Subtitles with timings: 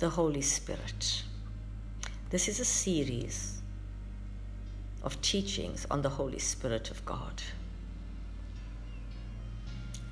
[0.00, 1.24] the Holy Spirit.
[2.30, 3.60] This is a series
[5.02, 7.42] of teachings on the Holy Spirit of God.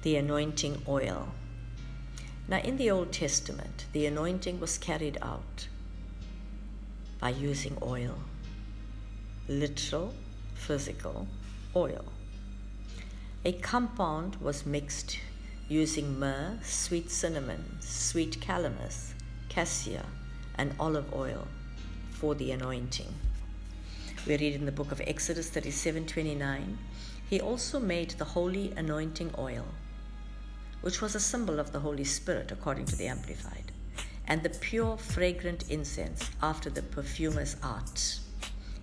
[0.03, 1.29] The anointing oil.
[2.49, 5.69] Now, in the Old Testament, the anointing was carried out
[7.19, 8.19] by using oil
[9.49, 10.13] literal,
[10.55, 11.27] physical
[11.75, 12.05] oil.
[13.43, 15.19] A compound was mixed
[15.67, 19.15] using myrrh, sweet cinnamon, sweet calamus,
[19.59, 20.07] cassia,
[20.55, 21.45] and olive oil
[22.13, 23.13] for the anointing.
[24.25, 26.79] We read in the book of Exodus 37:29,
[27.29, 29.67] he also made the holy anointing oil,
[30.81, 33.73] which was a symbol of the Holy Spirit according to the amplified,
[34.29, 38.21] and the pure fragrant incense after the perfumer's art.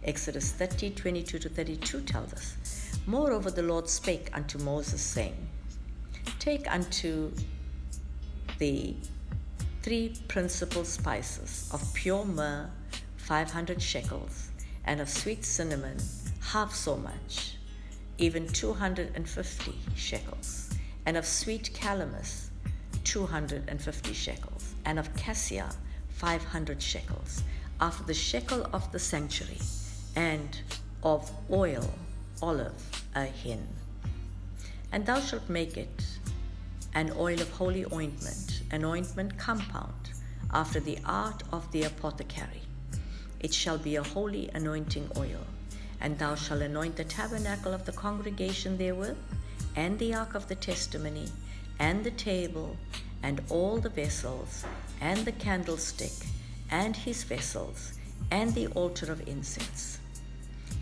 [0.03, 5.47] Exodus 30, 22 to 32 tells us, Moreover, the Lord spake unto Moses, saying,
[6.37, 7.31] Take unto
[8.57, 8.93] the
[9.85, 12.67] three principal spices of pure myrrh,
[13.17, 14.49] 500 shekels,
[14.83, 15.95] and of sweet cinnamon,
[16.41, 17.57] half so much,
[18.17, 20.71] even 250 shekels,
[21.05, 22.47] and of sweet calamus,
[23.03, 25.69] 250 shekels, and of cassia,
[26.09, 27.43] 500 shekels,
[27.79, 29.61] after the shekel of the sanctuary,
[30.15, 30.61] and
[31.03, 31.93] of oil,
[32.41, 33.67] olive, a hin.
[34.91, 36.03] And thou shalt make it
[36.95, 40.09] an oil of holy ointment, an ointment compound,
[40.51, 42.61] after the art of the apothecary.
[43.39, 45.47] It shall be a holy anointing oil,
[46.01, 49.17] and thou shalt anoint the tabernacle of the congregation therewith,
[49.77, 51.29] and the ark of the testimony,
[51.79, 52.75] and the table,
[53.23, 54.65] and all the vessels,
[54.99, 56.27] and the candlestick,
[56.69, 57.93] and his vessels,
[58.29, 59.99] and the altar of incense,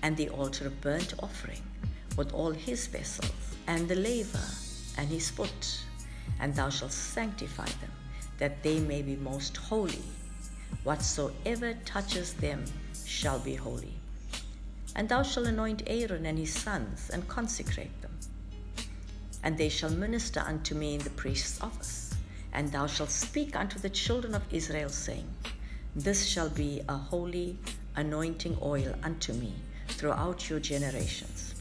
[0.02, 1.61] and the altar of burnt offering,
[2.17, 4.49] with all his vessels, and the laver,
[4.97, 5.83] and his foot
[6.39, 7.91] and thou shalt sanctify them,
[8.38, 10.03] that they may be most holy.
[10.83, 12.65] Whatsoever touches them
[13.05, 13.93] shall be holy.
[14.95, 18.11] And thou shalt anoint Aaron and his sons, and consecrate them.
[19.43, 22.14] And they shall minister unto me in the priest's office.
[22.53, 25.27] And thou shalt speak unto the children of Israel, saying,
[25.95, 27.58] This shall be a holy
[27.95, 29.53] anointing oil unto me
[29.87, 31.55] throughout your generations.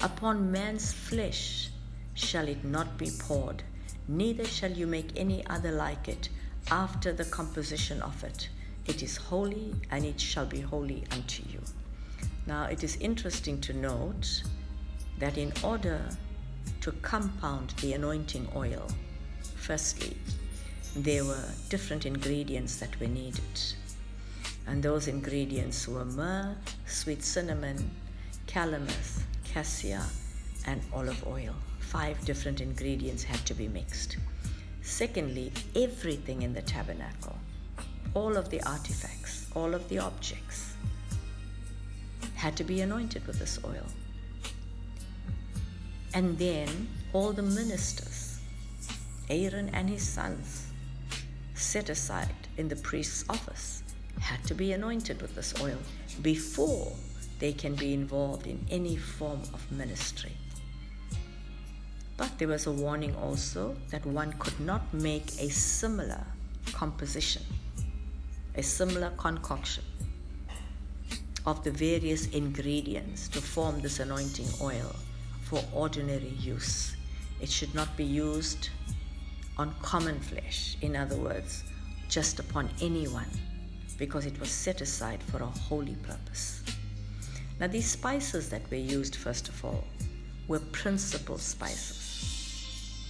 [0.00, 1.70] Upon man's flesh
[2.14, 3.62] shall it not be poured
[4.08, 6.28] neither shall you make any other like it
[6.70, 8.48] after the composition of it.
[8.86, 11.60] It is holy, and it shall be holy unto you.
[12.46, 14.42] Now, it is interesting to note
[15.18, 16.00] that in order
[16.80, 18.88] to compound the anointing oil,
[19.56, 20.16] firstly,
[20.96, 23.42] there were different ingredients that were needed.
[24.66, 27.90] And those ingredients were myrrh, sweet cinnamon,
[28.46, 30.04] calamus, cassia,
[30.66, 31.54] and olive oil
[31.92, 34.16] five different ingredients had to be mixed.
[34.80, 37.36] Secondly, everything in the tabernacle,
[38.14, 40.74] all of the artifacts, all of the objects,
[42.34, 43.86] had to be anointed with this oil.
[46.14, 48.40] And then all the ministers,
[49.28, 50.68] Aaron and his sons,
[51.54, 53.82] set aside in the priest's office,
[54.18, 55.78] had to be anointed with this oil
[56.22, 56.92] before
[57.38, 60.32] they can be involved in any form of ministry.
[62.16, 66.24] But there was a warning also that one could not make a similar
[66.72, 67.42] composition,
[68.54, 69.84] a similar concoction
[71.44, 74.94] of the various ingredients to form this anointing oil
[75.42, 76.96] for ordinary use.
[77.40, 78.68] It should not be used
[79.58, 81.64] on common flesh, in other words,
[82.08, 83.30] just upon anyone,
[83.98, 86.62] because it was set aside for a holy purpose.
[87.58, 89.84] Now, these spices that were used, first of all,
[90.48, 92.01] were principal spices.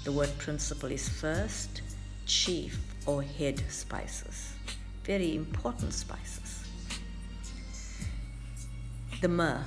[0.04, 1.80] The word principal is first,
[2.26, 2.76] chief,
[3.06, 4.52] or head spices.
[5.04, 6.64] Very important spices.
[9.20, 9.64] The myrrh.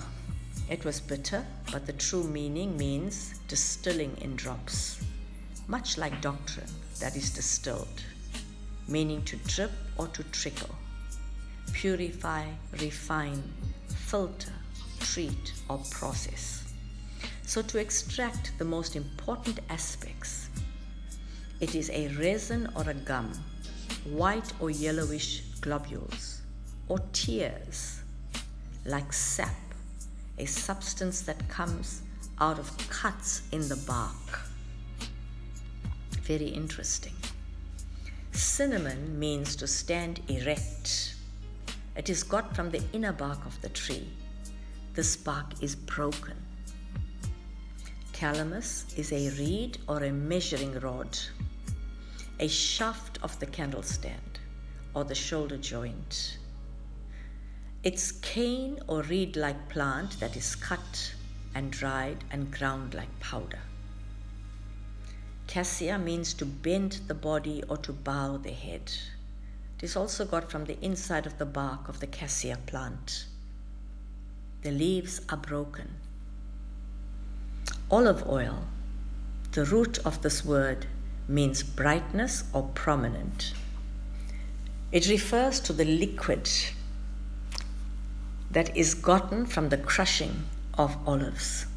[0.69, 4.99] It was bitter, but the true meaning means distilling in drops,
[5.67, 8.03] much like doctrine that is distilled,
[8.89, 10.75] meaning to drip or to trickle,
[11.71, 12.45] purify,
[12.81, 13.41] refine,
[13.87, 14.51] filter,
[14.99, 16.64] treat, or process.
[17.47, 20.49] So, to extract the most important aspects,
[21.59, 23.31] it is a resin or a gum,
[24.03, 26.41] white or yellowish globules,
[26.89, 28.01] or tears,
[28.83, 29.55] like sap,
[30.39, 32.01] a substance that comes
[32.41, 34.41] out of cuts in the bark.
[36.23, 37.13] Very interesting.
[38.31, 41.15] Cinnamon means to stand erect.
[41.95, 44.09] It is got from the inner bark of the tree.
[44.95, 46.44] This bark is broken
[48.15, 51.19] Calamus is a reed or a measuring rod,
[52.39, 54.39] a shaft of the candle stand,
[54.93, 56.37] or the shoulder joint.
[57.83, 61.13] It's cane or reed like plant that is cut
[61.55, 63.59] and dried and ground like powder.
[65.47, 68.93] Cassia means to bend the body or to bow the head.
[69.77, 73.25] It is also got from the inside of the bark of the cassia plant.
[74.61, 75.95] The leaves are broken.
[77.91, 78.63] Olive oil,
[79.51, 80.87] the root of this word,
[81.27, 83.53] means brightness or prominent.
[84.91, 86.49] It refers to the liquid
[88.49, 91.67] that is gotten from the crushing of olives.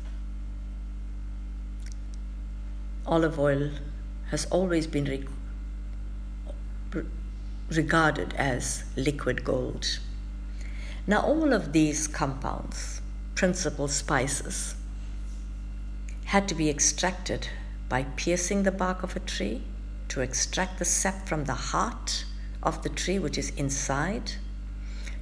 [3.06, 3.70] Olive oil
[4.30, 5.04] has always been
[6.94, 7.04] re-
[7.70, 9.98] regarded as liquid gold.
[11.06, 13.02] Now, all of these compounds,
[13.34, 14.74] principal spices,
[16.28, 17.48] had to be extracted
[17.88, 19.62] by piercing the bark of a tree
[20.08, 22.26] to extract the sap from the heart
[22.62, 24.32] of the tree, which is inside,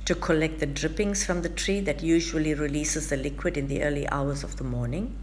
[0.05, 4.09] to collect the drippings from the tree that usually releases the liquid in the early
[4.09, 5.17] hours of the morning,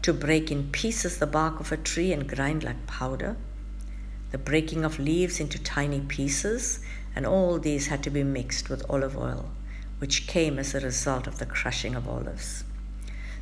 [0.00, 3.36] to break in pieces the bark of a tree and grind like powder,
[4.30, 6.78] the breaking of leaves into tiny pieces,
[7.16, 9.50] and all these had to be mixed with olive oil,
[9.98, 12.62] which came as a result of the crushing of olives.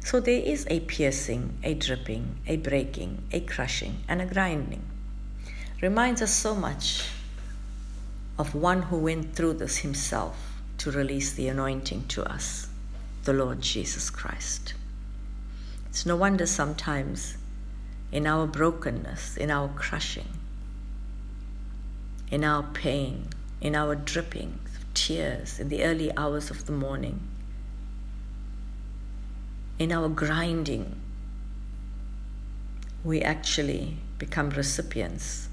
[0.02, 4.82] So there is a piercing, a dripping, a breaking, a crushing, and a grinding.
[5.80, 7.08] Reminds us so much
[8.38, 12.68] of one who went through this himself to release the anointing to us,
[13.24, 14.74] the Lord Jesus Christ.
[15.90, 17.36] It's no wonder sometimes
[18.10, 20.28] in our brokenness, in our crushing,
[22.30, 23.28] in our pain,
[23.60, 24.58] in our dripping
[24.94, 27.20] tears in the early hours of the morning,
[29.80, 30.94] in our grinding,
[33.02, 35.48] we actually become recipients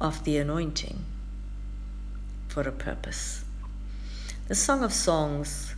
[0.00, 1.04] of the anointing
[2.48, 3.44] for a purpose.
[4.48, 5.74] The Song of Songs,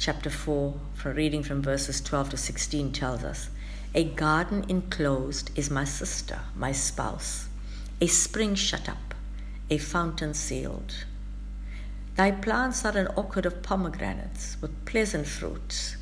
[0.00, 3.48] chapter 4, from reading from verses 12 to 16, tells us
[3.94, 7.46] A garden enclosed is my sister, my spouse,
[8.00, 9.14] a spring shut up,
[9.70, 11.04] a fountain sealed.
[12.16, 15.96] Thy plants are an orchard of pomegranates with pleasant fruits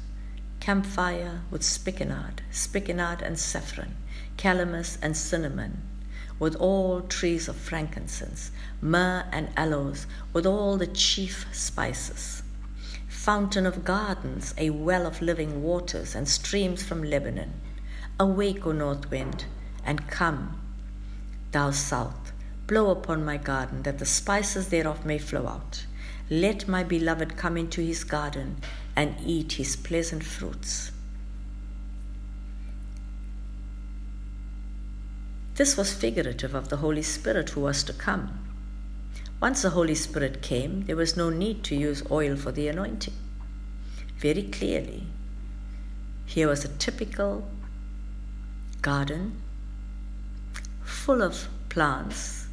[0.61, 3.97] camphire with spikenard, spikenard and saffron,
[4.37, 5.83] calamus and cinnamon,
[6.39, 8.51] with all trees of frankincense,
[8.81, 12.43] myrrh and aloes, with all the chief spices.
[13.09, 17.53] Fountain of gardens, a well of living waters, and streams from Lebanon.
[18.21, 19.45] Awake, O north wind,
[19.85, 20.61] and come,
[21.53, 22.33] thou south,
[22.67, 25.87] blow upon my garden, that the spices thereof may flow out.
[26.29, 28.57] Let my beloved come into his garden
[28.97, 30.91] and eat his pleasant fruits.
[35.57, 38.41] This was figurative of the Holy Spirit who was to come.
[39.41, 43.15] Once the Holy Spirit came, there was no need to use oil for the anointing.
[44.19, 45.07] Very clearly,
[46.25, 47.47] here was a typical
[48.81, 49.41] garden
[50.83, 52.47] full of plants,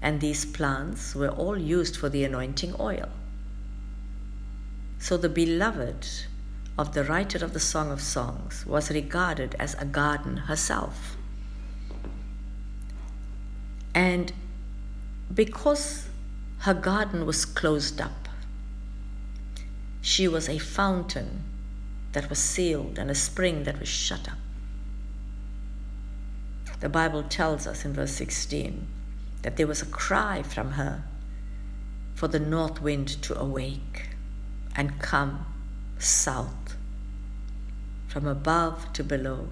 [0.00, 3.08] and these plants were all used for the anointing oil.
[5.00, 6.06] So the beloved
[6.76, 11.16] of the writer of the Song of Songs was regarded as a garden herself.
[13.94, 14.30] And
[15.34, 16.06] because
[16.60, 18.28] her garden was closed up,
[20.02, 21.44] she was a fountain
[22.12, 24.38] that was sealed and a spring that was shut up.
[26.80, 28.86] The Bible tells us in verse 16
[29.42, 31.04] that there was a cry from her
[32.14, 34.10] for the north wind to awake
[34.76, 35.46] and come
[35.98, 36.76] south,
[38.08, 39.48] from above to below,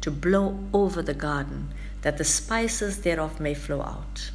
[0.00, 4.30] to blow over the garden, that the spices thereof may flow out.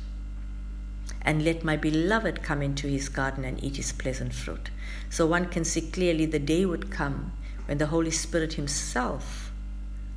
[1.21, 4.69] And let my beloved come into his garden and eat his pleasant fruit.
[5.09, 7.33] So one can see clearly the day would come
[7.65, 9.51] when the Holy Spirit himself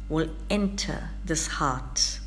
[0.09, 2.21] will enter this heart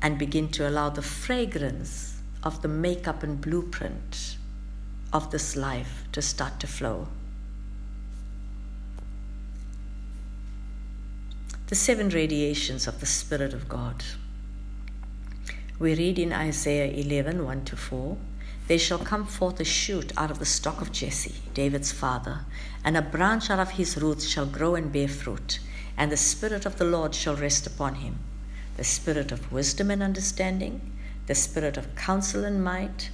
[0.00, 4.37] and begin to allow the fragrance of the makeup and blueprint
[5.12, 7.08] of this life to start to flow.
[11.68, 14.04] The seven radiations of the Spirit of God.
[15.78, 18.16] We read in Isaiah 11 1 to 4
[18.66, 22.46] There shall come forth a shoot out of the stock of Jesse, David's father,
[22.84, 25.60] and a branch out of his roots shall grow and bear fruit,
[25.96, 28.18] and the Spirit of the Lord shall rest upon him
[28.78, 30.80] the Spirit of wisdom and understanding,
[31.26, 33.10] the Spirit of counsel and might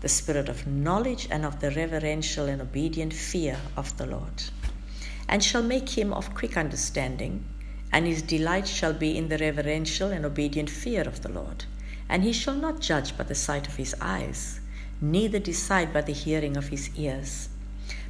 [0.00, 4.44] the spirit of knowledge and of the reverential and obedient fear of the Lord,
[5.28, 7.44] and shall make him of quick understanding,
[7.92, 11.64] and his delight shall be in the reverential and obedient fear of the Lord.
[12.08, 14.60] And he shall not judge by the sight of his eyes,
[15.00, 17.48] neither decide by the hearing of his ears.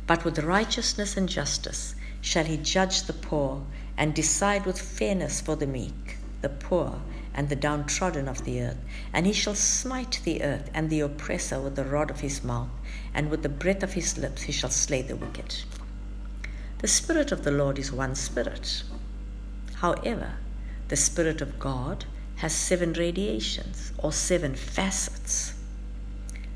[0.07, 3.64] But with righteousness and justice shall he judge the poor,
[3.97, 7.00] and decide with fairness for the meek, the poor,
[7.35, 8.78] and the downtrodden of the earth.
[9.12, 12.70] And he shall smite the earth and the oppressor with the rod of his mouth,
[13.14, 15.54] and with the breath of his lips he shall slay the wicked.
[16.78, 18.82] The Spirit of the Lord is one Spirit.
[19.76, 20.35] However,
[20.88, 22.04] the Spirit of God
[22.37, 25.54] has seven radiations or seven facets.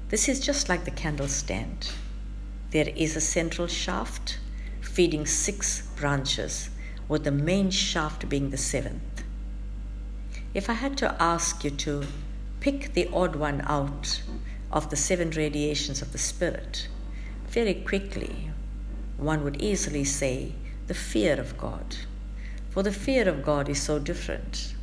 [0.09, 1.91] This is just like the candle stand.
[2.71, 4.39] There is a central shaft
[4.81, 6.71] feeding six branches,
[7.09, 9.12] with the main shaft being the seventh.
[10.55, 12.05] If I had to ask you to
[12.61, 14.23] pick the odd one out
[14.71, 16.89] of the seven radiations of the Spirit,
[17.49, 18.51] very quickly,
[19.17, 20.53] one would easily say
[20.89, 21.97] the fear of God.
[22.69, 24.75] For the fear of God is so different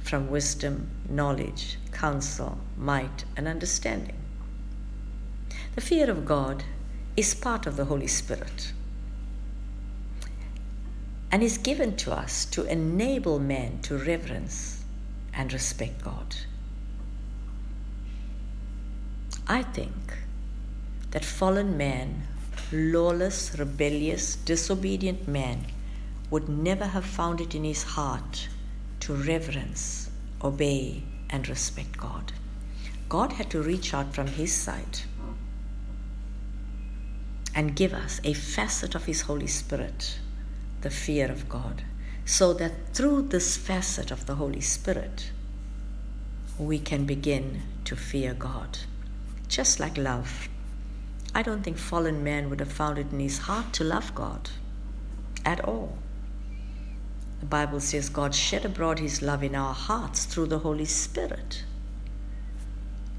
[0.00, 4.16] from wisdom, knowledge, counsel, might, and understanding.
[5.74, 6.64] The fear of God
[7.16, 8.74] is part of the Holy Spirit
[11.32, 14.77] and is given to us to enable men to reverence
[15.38, 16.36] and respect God.
[19.46, 20.18] I think
[21.12, 22.24] that fallen man,
[22.70, 25.64] lawless, rebellious, disobedient man,
[26.28, 28.48] would never have found it in his heart
[29.00, 30.10] to reverence,
[30.42, 32.32] obey, and respect God.
[33.08, 35.00] God had to reach out from his side
[37.54, 40.18] and give us a facet of his Holy Spirit,
[40.82, 41.82] the fear of God,
[42.28, 45.30] so that through this facet of the Holy Spirit,
[46.58, 48.80] we can begin to fear God.
[49.48, 50.46] Just like love.
[51.34, 54.50] I don't think fallen man would have found it in his heart to love God
[55.46, 55.96] at all.
[57.40, 61.64] The Bible says God shed abroad his love in our hearts through the Holy Spirit.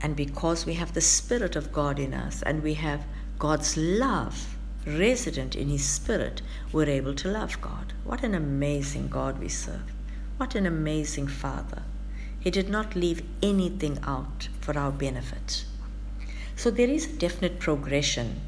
[0.01, 3.07] And because we have the Spirit of God in us and we have
[3.39, 4.55] God's love
[4.89, 6.41] resident in his Spirit,
[6.71, 7.93] we're able to love God.
[8.03, 9.93] What an amazing God we serve.
[10.37, 11.83] What an amazing Father.
[12.39, 15.65] He did not leave anything out for our benefit.
[16.55, 18.41] So there is a definite progression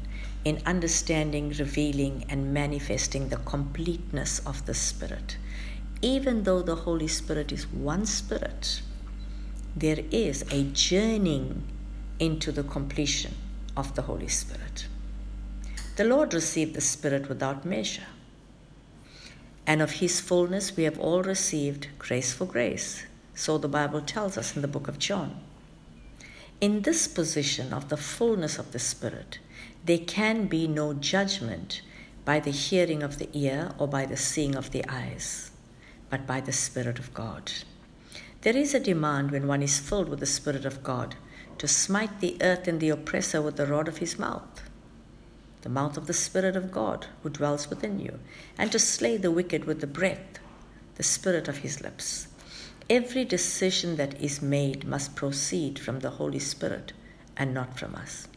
[0.44, 5.36] in understanding, revealing, and manifesting the completeness of the Spirit
[6.02, 8.82] even though the Holy Spirit is one Spirit,
[9.76, 11.62] there is a journeying
[12.18, 13.34] into the completion
[13.76, 14.88] of the Holy Spirit.
[16.02, 18.08] The Lord received the Spirit without measure.
[19.68, 23.04] And of His fullness we have all received grace for grace.
[23.36, 25.38] So the Bible tells us in the book of John.
[26.60, 29.38] In this position of the fullness of the Spirit,
[29.84, 31.82] there can be no judgment
[32.24, 35.52] by the hearing of the ear or by the seeing of the eyes
[36.10, 37.52] but by the Spirit of God.
[38.40, 41.14] There is a demand when one is filled with the Spirit of God
[41.58, 44.51] to smite the earth and the oppressor with the rod of his mouth,
[45.62, 48.18] the mouth of the Spirit of God who dwells within you,
[48.58, 50.38] and to slay the wicked with the breath,
[50.96, 52.28] the Spirit of his lips.
[52.90, 56.92] Every decision that is made must proceed from the Holy Spirit
[57.36, 58.28] and not from us.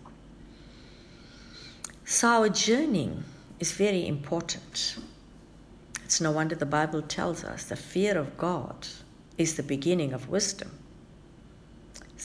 [2.05, 3.23] So our journeying
[3.59, 4.97] is very important.
[6.03, 8.87] It's no wonder the Bible tells us the fear of God
[9.37, 10.71] is the beginning of wisdom.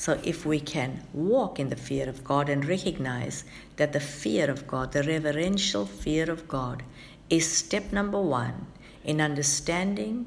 [0.01, 3.45] So, if we can walk in the fear of God and recognize
[3.77, 6.83] that the fear of God, the reverential fear of God,
[7.29, 8.67] is step number one
[9.05, 10.25] in understanding,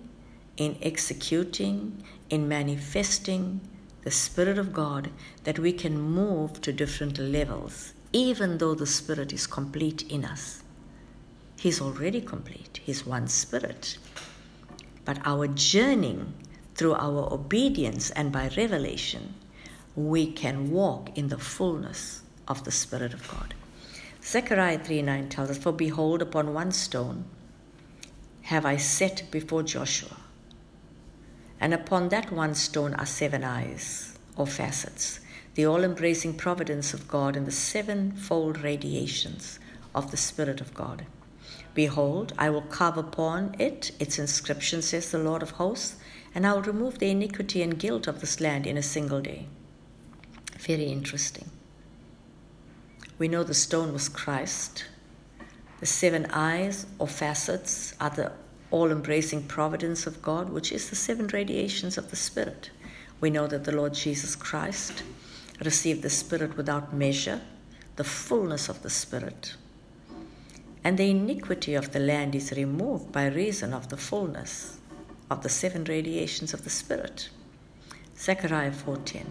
[0.58, 3.62] in executing, in manifesting
[4.04, 5.10] the Spirit of God,
[5.44, 10.62] that we can move to different levels, even though the Spirit is complete in us.
[11.58, 13.98] He's already complete, He's one spirit.
[15.04, 16.36] But our journeying
[16.76, 19.34] through our obedience and by revelation,
[19.96, 23.54] we can walk in the fullness of the Spirit of God.
[24.24, 27.26] Zechariah 3 9 tells us, For behold, upon one stone
[28.44, 30.18] have I set before Joshua,
[31.60, 35.20] and upon that one stone are seven eyes or facets,
[35.56, 39.60] the all embracing providence of God and the sevenfold radiations
[39.94, 41.06] of the Spirit of God.
[41.74, 45.98] Behold, I will carve upon it its inscription, says the Lord of hosts,
[46.34, 49.48] and I will remove the iniquity and guilt of this land in a single day.
[50.66, 51.50] Very interesting.
[53.18, 54.86] We know the stone was Christ.
[55.80, 58.32] The seven eyes or facets are the
[58.72, 62.72] all embracing providence of God, which is the seven radiations of the Spirit.
[63.22, 65.04] We know that the Lord Jesus Christ
[65.64, 67.42] received the Spirit without measure,
[67.96, 69.56] the fullness of the Spirit
[70.84, 74.80] and the iniquity of the land is removed by reason of the fullness
[75.30, 77.30] of the seven radiations of the Spirit.
[78.18, 79.26] Zechariah 4:10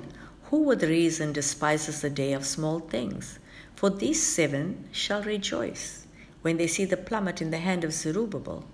[0.52, 3.38] Who with reason despises the day of small things?
[3.74, 6.06] For these seven shall rejoice
[6.42, 8.66] when they see the plummet in the hand of Zerubbabel.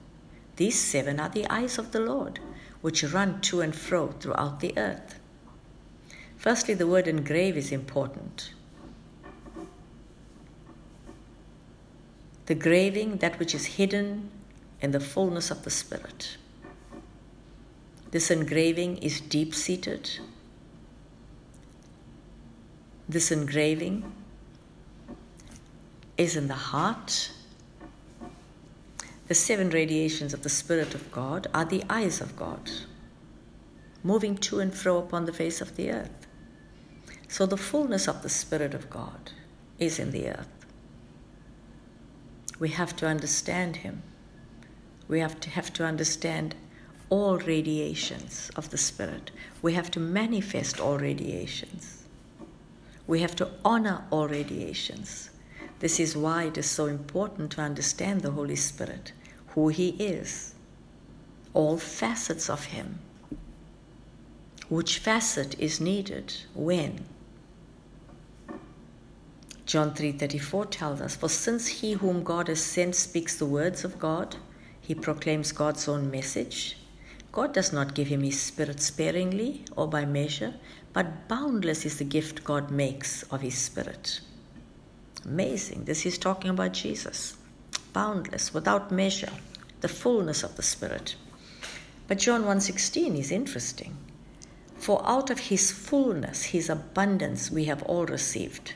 [0.57, 2.41] These seven are the eyes of the Lord,
[2.81, 5.21] which run to and fro throughout the earth.
[6.37, 8.55] Firstly, the word engrave is important.
[12.47, 14.31] The graving, that which is hidden
[14.81, 16.39] in the fullness of the Spirit.
[18.11, 20.19] This engraving is deep seated.
[23.09, 24.13] This engraving
[26.19, 27.31] is in the heart.
[29.29, 32.71] The seven radiations of the Spirit of God are the eyes of God,
[34.03, 36.27] moving to and fro upon the face of the earth.
[37.29, 39.33] So the fullness of the Spirit of God
[39.79, 40.67] is in the earth.
[42.59, 44.03] We have to understand Him.
[45.07, 46.55] We have to have to understand
[47.09, 49.31] all radiations of the Spirit.
[49.63, 51.98] We have to manifest all radiations.
[53.09, 55.31] We have to honor all radiations.
[55.81, 59.13] This is why it is so important to understand the Holy Spirit,
[59.49, 60.55] who He is,
[61.55, 63.01] all facets of Him.
[64.69, 67.07] Which facet is needed when?
[69.65, 73.99] John 3:34 tells us, "For since he whom God has sent speaks the words of
[73.99, 74.37] God,
[74.81, 76.77] he proclaims God's own message,
[77.33, 80.55] God does not give him his spirit sparingly or by measure,
[80.93, 84.21] but boundless is the gift God makes of his spirit.
[85.25, 85.85] Amazing.
[85.85, 87.37] This is talking about Jesus.
[87.93, 89.33] Boundless, without measure,
[89.81, 91.17] the fullness of the spirit.
[92.07, 93.97] But John 1:16 is interesting.
[94.77, 98.75] For out of his fullness, his abundance we have all received.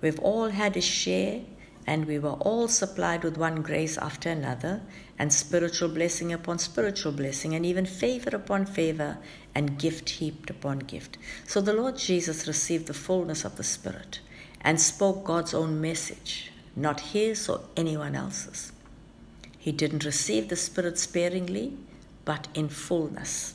[0.00, 1.42] We've all had a share
[1.86, 4.80] and we were all supplied with one grace after another,
[5.18, 9.18] and spiritual blessing upon spiritual blessing, and even favor upon favor,
[9.54, 11.18] and gift heaped upon gift.
[11.46, 14.20] So the Lord Jesus received the fullness of the Spirit
[14.60, 18.72] and spoke God's own message, not his or anyone else's.
[19.58, 21.76] He didn't receive the Spirit sparingly,
[22.24, 23.54] but in fullness.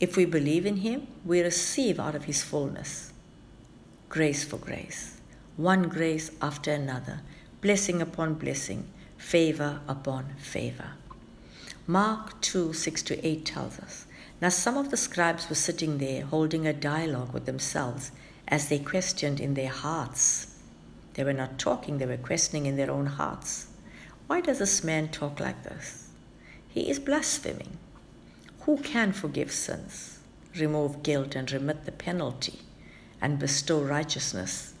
[0.00, 3.12] If we believe in Him, we receive out of His fullness
[4.08, 5.14] grace for grace
[5.56, 7.20] one grace after another,
[7.60, 10.90] blessing upon blessing, favor upon favor.
[11.86, 14.03] Mark 2 6 to 8 tells us
[14.40, 18.10] Now some of the scribes were sitting there holding a dialogue with themselves
[18.48, 20.58] as they questioned in their hearts.
[21.14, 23.68] They were not talking, they were questioning in their own hearts.
[24.26, 26.08] Why does this man talk like this?
[26.68, 27.78] He is blaspheming.
[28.62, 30.18] Who can forgive sins,
[30.56, 32.60] remove guilt, and remit the penalty,
[33.20, 34.74] and bestow righteousness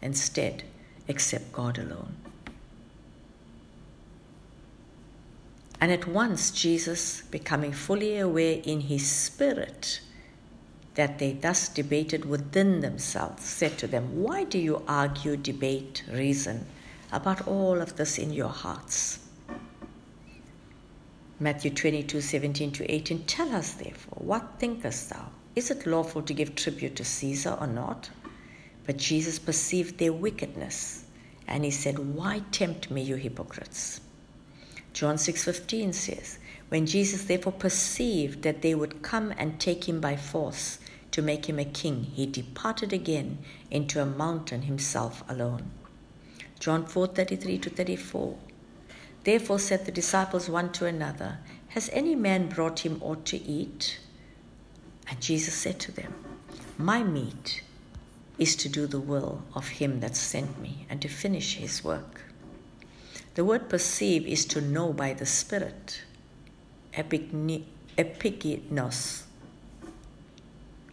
[0.00, 0.64] instead
[1.08, 2.16] except God alone.
[5.80, 10.00] And at once, Jesus, becoming fully aware in his spirit
[10.94, 16.66] that they thus debated within themselves, said to them, Why do you argue, debate, reason
[17.12, 19.18] about all of this in your hearts?
[21.38, 25.28] Matthew 22 17 to 18 Tell us therefore, what thinkest thou?
[25.54, 28.08] Is it lawful to give tribute to Caesar or not?
[28.86, 31.04] But Jesus perceived their wickedness,
[31.46, 34.00] and he said, Why tempt me, you hypocrites?
[34.96, 36.38] John 6:15 says,
[36.70, 40.78] When Jesus therefore perceived that they would come and take him by force
[41.10, 43.36] to make him a king, he departed again
[43.70, 45.70] into a mountain himself alone.
[46.58, 48.38] John 4:33 to 34.
[49.24, 53.98] Therefore said the disciples one to another, Has any man brought him aught to eat?
[55.10, 56.14] And Jesus said to them,
[56.78, 57.60] My meat
[58.38, 62.25] is to do the will of him that sent me and to finish his work.
[63.36, 66.04] The word perceive is to know by the Spirit,
[66.94, 67.64] epignos,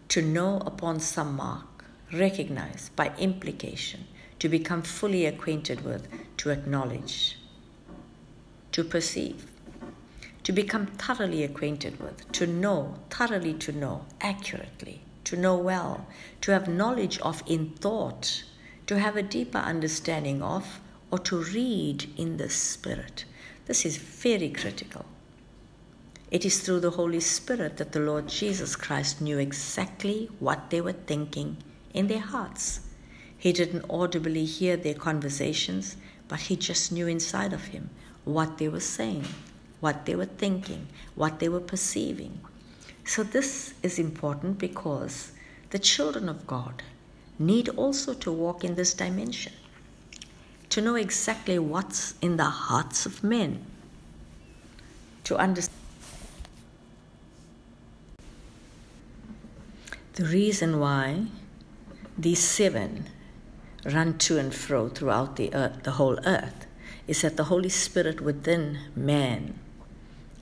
[0.10, 4.08] to know upon some mark, recognize by implication,
[4.40, 7.40] to become fully acquainted with, to acknowledge,
[8.74, 9.50] to perceive,
[10.44, 16.08] to become thoroughly acquainted with, to know, thoroughly to know, accurately to know well,
[16.42, 18.44] to have knowledge of in thought,
[18.86, 20.82] to have a deeper understanding of,
[21.14, 23.24] or to read in the Spirit.
[23.68, 25.06] This is very critical.
[26.32, 30.82] It is through the Holy Spirit that the Lord Jesus Christ knew exactly what they
[30.82, 31.58] were thinking
[31.94, 32.80] in their hearts.
[33.38, 35.98] He didn't audibly hear their conversations,
[36.28, 37.92] but he just knew inside of him
[38.26, 39.28] what they were saying,
[39.82, 42.42] what they were thinking, what they were perceiving.
[43.06, 45.32] So, this is important because
[45.70, 46.82] the children of God
[47.38, 49.54] need also to walk in this dimension,
[50.74, 53.64] to know exactly what's in the hearts of men,
[55.24, 55.78] to understand.
[60.14, 61.28] The reason why
[62.18, 63.06] these seven
[63.86, 66.66] run to and fro throughout the earth, the whole earth,
[67.06, 69.60] is that the Holy Spirit within man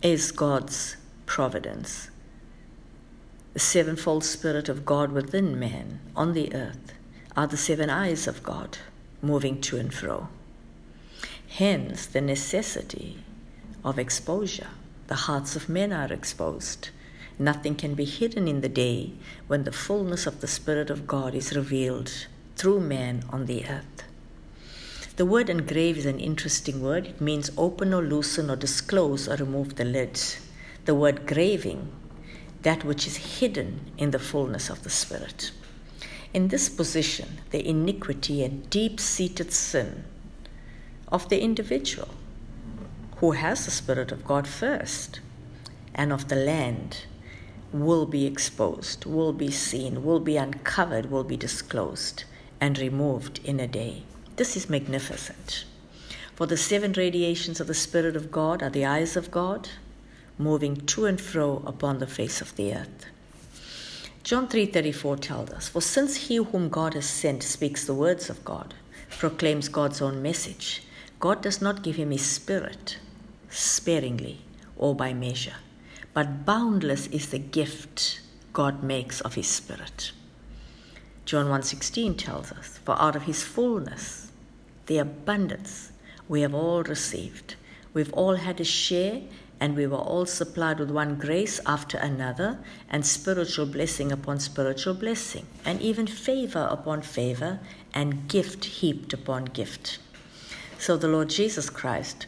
[0.02, 2.10] is God's providence.
[3.52, 6.94] The sevenfold Spirit of God within man on the earth
[7.36, 8.78] are the seven eyes of God
[9.22, 10.28] moving to and fro.
[11.48, 13.24] Hence, the necessity
[13.84, 14.70] of exposure.
[15.08, 16.90] The hearts of men are exposed.
[17.38, 19.14] Nothing can be hidden in the day
[19.48, 24.04] when the fullness of the Spirit of God is revealed through man on the earth.
[25.18, 27.08] The word engrave is an interesting word.
[27.08, 30.20] It means open or loosen or disclose or remove the lid.
[30.86, 31.92] The word graving,
[32.62, 35.52] that which is hidden in the fullness of the Spirit.
[36.34, 40.06] In this position, the iniquity and deep seated sin
[41.10, 42.08] of the individual
[43.18, 45.20] who has the Spirit of God first
[45.94, 47.06] and of the land
[47.74, 52.24] will be exposed, will be seen, will be uncovered, will be disclosed
[52.62, 54.04] and removed in a day.
[54.38, 55.66] This is magnificent.
[56.36, 59.70] For the seven radiations of the Spirit of God are the eyes of God,
[60.38, 63.06] moving to and fro upon the face of the earth.
[64.24, 68.46] John 3:34 tells us, "For since he whom God has sent speaks the words of
[68.46, 68.76] God,
[69.10, 70.84] proclaims God's own message,
[71.20, 72.98] God does not give him his spirit
[73.50, 74.42] sparingly
[74.76, 75.56] or by measure,
[76.14, 78.22] but boundless is the gift
[78.54, 80.12] God makes of his spirit."
[81.26, 84.28] John 1:16 tells us, "For out of his fullness,
[84.86, 85.92] the abundance
[86.28, 87.56] we have all received.
[87.94, 89.22] We've all had a share
[89.62, 92.58] and we were all supplied with one grace after another,
[92.90, 97.60] and spiritual blessing upon spiritual blessing, and even favor upon favor,
[97.94, 100.00] and gift heaped upon gift.
[100.80, 102.26] So the Lord Jesus Christ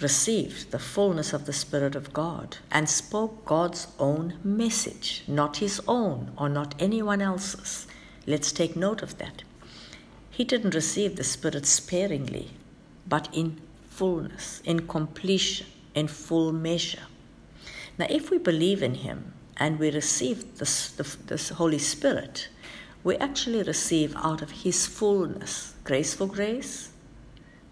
[0.00, 5.80] received the fullness of the Spirit of God and spoke God's own message, not his
[5.86, 7.86] own or not anyone else's.
[8.26, 9.44] Let's take note of that.
[10.28, 12.50] He didn't receive the Spirit sparingly,
[13.08, 17.06] but in fullness, in completion, in full measure.
[17.98, 22.48] Now, if we believe in Him and we receive this, the, this Holy Spirit,
[23.02, 26.90] we actually receive out of His fullness grace for grace,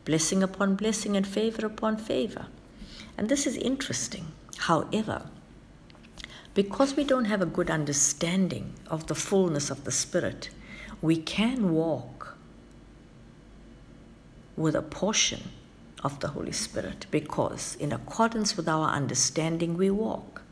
[0.04, 2.46] blessing upon blessing, and favor upon favor.
[3.16, 4.26] And this is interesting.
[4.58, 5.22] However,
[6.54, 10.50] because we don't have a good understanding of the fullness of the Spirit,
[11.02, 12.36] we can walk
[14.56, 15.50] with a portion
[16.06, 20.42] of the Holy Spirit because, in accordance with our understanding, we walk.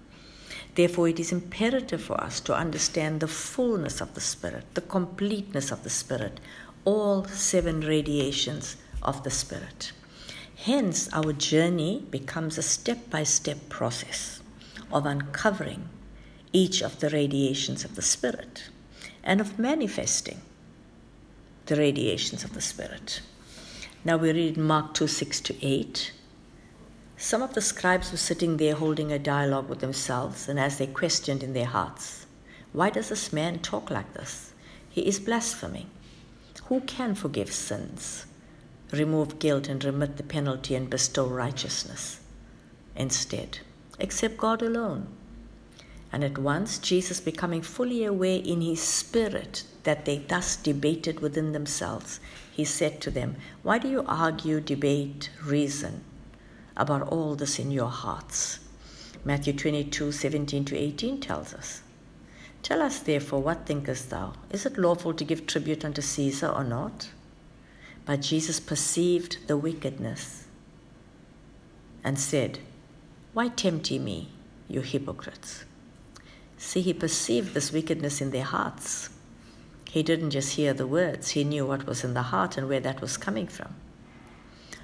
[0.75, 5.71] Therefore, it is imperative for us to understand the fullness of the Spirit, the completeness
[5.71, 6.41] of the Spirit,
[6.85, 9.93] all seven radiations of the Spirit.
[10.57, 14.41] Hence, our journey becomes a step by step process
[14.93, 15.89] of uncovering
[16.53, 18.71] each of the radiations of the Spirit
[19.23, 20.41] and of manifesting
[21.67, 23.21] the radiations of the Spirit.
[24.07, 26.13] Now we read Mark 2 6 to 8.
[27.17, 30.87] Some of the scribes were sitting there holding a dialogue with themselves, and as they
[30.87, 32.27] questioned in their hearts,
[32.75, 34.53] Why does this man talk like this?
[34.91, 35.89] He is blaspheming.
[36.67, 38.27] Who can forgive sins,
[38.93, 42.21] remove guilt, and remit the penalty and bestow righteousness
[42.95, 43.61] instead,
[43.99, 45.07] except God alone?
[46.13, 51.53] And at once, Jesus, becoming fully aware in his spirit that they thus debated within
[51.53, 52.21] themselves,
[52.55, 56.05] he said to them, Why do you argue, debate, reason
[56.77, 58.61] about all this in your hearts?
[59.25, 61.83] Matthew 22 17 to 18 tells us.
[62.63, 64.35] Tell us therefore, what thinkest thou?
[64.51, 67.11] Is it lawful to give tribute unto Caesar or not?
[68.07, 70.45] But Jesus perceived the wickedness
[72.05, 72.61] and said,
[73.33, 74.29] Why tempt ye me,
[74.69, 75.65] you hypocrites?
[76.57, 79.11] See, he perceived this wickedness in their hearts.
[79.95, 82.81] He didn't just hear the words, he knew what was in the heart and where
[82.81, 83.77] that was coming from.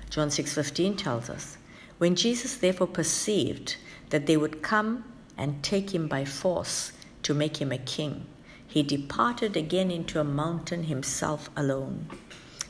[0.08, 1.58] John 6:15 tells us,
[1.98, 3.74] when Jesus therefore perceived
[4.10, 5.02] that they would come
[5.36, 6.92] and take him by force
[7.24, 8.26] to make him a king,
[8.64, 12.06] he departed again into a mountain himself alone.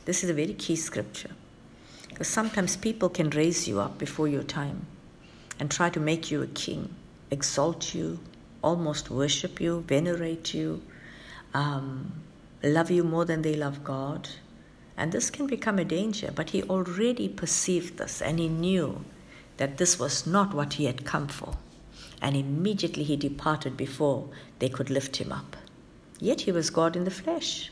[0.05, 1.35] This is a very key scripture.
[2.09, 4.87] Because sometimes people can raise you up before your time
[5.59, 6.95] and try to make you a king,
[7.29, 8.17] exalt you,
[8.63, 10.81] almost worship you, venerate you,
[11.53, 12.11] um,
[12.63, 14.29] love you more than they love God.
[14.97, 19.03] And this can become a danger, but he already perceived this and he knew
[19.57, 21.55] that this was not what he had come for.
[22.21, 25.57] And immediately he departed before they could lift him up.
[26.19, 27.71] Yet he was God in the flesh.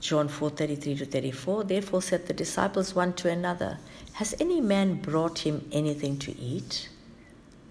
[0.00, 3.78] John 4:33 to 34 Therefore said the disciples one to another,
[4.14, 6.88] Has any man brought him anything to eat?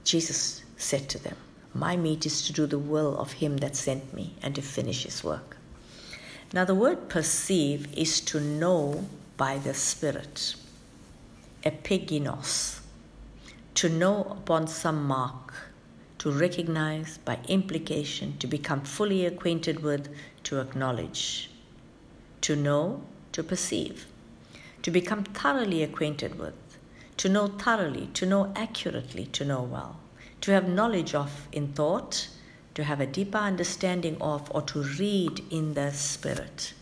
[0.04, 1.38] Jesus said to them,
[1.74, 5.04] My meat is to do the will of him that sent me and to finish
[5.04, 5.56] his work.
[6.52, 9.08] Now, the word perceive is to know
[9.38, 10.56] by the Spirit.
[11.64, 12.80] Epigenos,
[13.76, 15.54] to know upon some mark,
[16.18, 20.10] to recognize by implication, to become fully acquainted with,
[20.46, 21.52] to acknowledge.
[22.42, 24.08] To know, to perceive.
[24.82, 26.56] To become thoroughly acquainted with.
[27.18, 30.00] To know thoroughly, to know accurately, to know well.
[30.42, 32.28] To have knowledge of in thought,
[32.80, 36.74] to have a deeper understanding of or to read in the Spirit.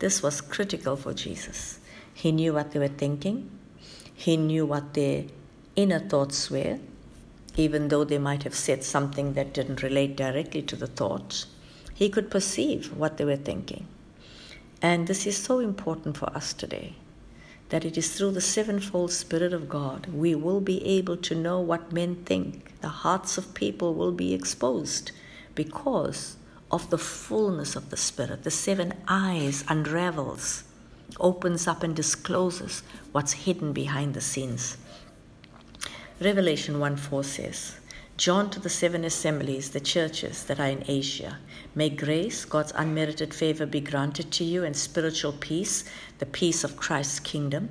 [0.00, 1.78] This was critical for Jesus.
[2.12, 3.48] He knew what they were thinking,
[4.12, 5.26] he knew what their
[5.76, 6.80] inner thoughts were,
[7.56, 11.46] even though they might have said something that didn't relate directly to the thoughts.
[11.94, 13.86] He could perceive what they were thinking.
[14.82, 16.96] And this is so important for us today
[17.72, 21.58] that it is through the sevenfold Spirit of God we will be able to know
[21.58, 25.10] what men think, the hearts of people will be exposed
[25.54, 26.36] because
[26.70, 28.44] of the fullness of the Spirit.
[28.44, 30.64] The seven eyes unravels,
[31.18, 32.82] opens up and discloses
[33.12, 34.76] what's hidden behind the scenes.
[36.20, 37.76] Revelation 1 4 says,
[38.18, 41.38] John to the seven assemblies, the churches that are in Asia.
[41.74, 45.84] May grace, God's unmerited favor, be granted to you and spiritual peace,
[46.18, 47.70] the peace of Christ's kingdom,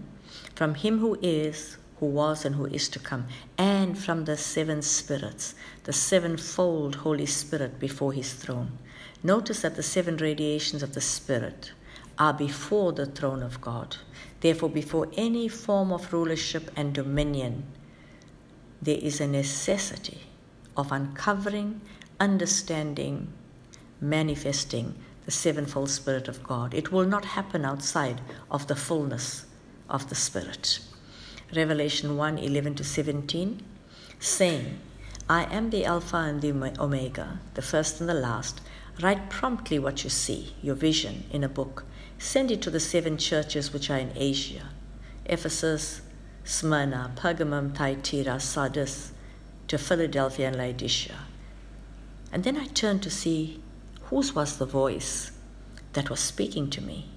[0.55, 3.27] from Him who is, who was and who is to come,
[3.59, 8.79] and from the seven spirits, the sevenfold Holy Spirit before his throne.
[9.21, 11.73] Notice that the seven radiations of the Spirit
[12.17, 13.97] are before the throne of God.
[14.39, 17.65] Therefore, before any form of rulership and dominion,
[18.81, 20.21] there is a necessity
[20.75, 21.81] of uncovering,
[22.19, 23.31] understanding,
[24.01, 26.73] manifesting the sevenfold Spirit of God.
[26.73, 29.45] It will not happen outside of the fullness
[29.89, 30.79] of the Spirit.
[31.55, 33.61] Revelation 1 11 to 17,
[34.19, 34.79] saying,
[35.29, 38.61] I am the Alpha and the Omega, the first and the last.
[39.01, 41.85] Write promptly what you see, your vision, in a book.
[42.17, 44.69] Send it to the seven churches which are in Asia
[45.25, 46.01] Ephesus,
[46.43, 49.11] Smyrna, Pergamum, Thyatira, Sardis,
[49.67, 51.15] to Philadelphia and Laodicea.
[52.31, 53.61] And then I turned to see
[54.12, 55.32] whose was the voice
[55.93, 57.10] that was speaking to me.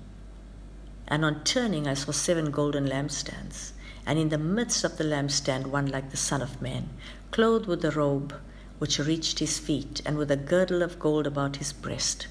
[1.07, 3.73] And on turning, I saw seven golden lampstands
[4.07, 6.89] and in the midst of the lampstand one like the Son of Man,
[7.33, 8.35] clothed with a robe
[8.79, 12.29] which reached his feet, and with a girdle of gold about his breast.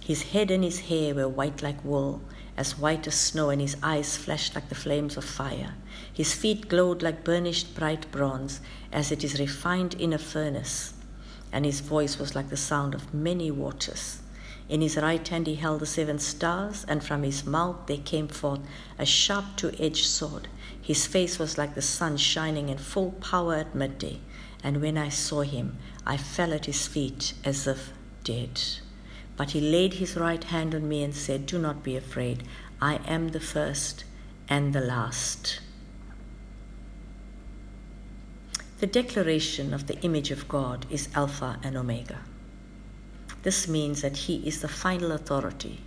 [0.00, 2.20] His head and his hair were white like wool,
[2.56, 5.74] as white as snow, and his eyes flashed like the flames of fire.
[6.12, 8.60] His feet glowed like burnished bright bronze,
[8.92, 10.94] as it is refined in a furnace,
[11.52, 14.20] and his voice was like the sound of many waters.
[14.68, 18.28] In his right hand he held the seven stars, and from his mouth there came
[18.28, 18.60] forth
[18.98, 20.48] a sharp two edged sword.
[20.80, 24.20] His face was like the sun shining in full power at midday,
[24.64, 27.92] and when I saw him, I fell at his feet as if
[28.24, 28.60] dead.
[29.36, 32.44] But he laid his right hand on me and said, Do not be afraid.
[32.80, 34.04] I am the first
[34.48, 35.60] and the last.
[38.82, 42.18] The declaration of the image of God is Alpha and Omega.
[43.44, 45.82] This means that He is the final authority.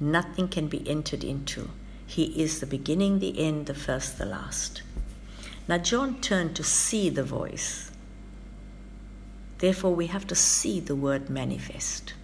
[0.00, 1.68] Nothing can be entered into.
[2.06, 4.80] He is the beginning, the end, the first, the last.
[5.68, 7.90] Now, John turned to see the voice.
[9.58, 12.14] Therefore, we have to see the word manifest.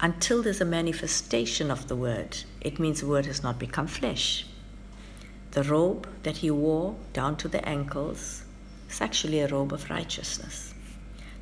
[0.00, 4.44] Until there's a manifestation of the word, it means the word has not become flesh.
[5.52, 8.39] The robe that he wore down to the ankles
[8.90, 10.74] is actually a robe of righteousness.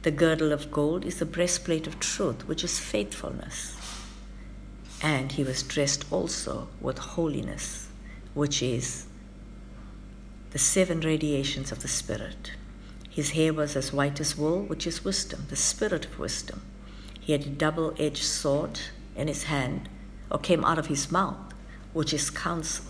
[0.03, 3.77] The girdle of gold is the breastplate of truth, which is faithfulness.
[5.03, 7.89] And he was dressed also with holiness,
[8.35, 9.07] which is
[10.51, 12.53] the seven radiations of the Spirit.
[13.11, 16.63] His hair was as white as wool, which is wisdom, the spirit of wisdom.
[17.21, 18.79] He had a double edged sword
[19.17, 19.89] in his hand,
[20.31, 21.53] or came out of his mouth,
[21.93, 22.85] which is counsel.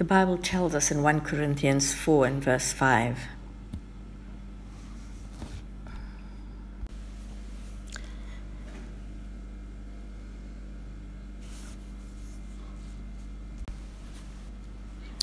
[0.00, 3.18] The Bible tells us in 1 Corinthians 4 and verse 5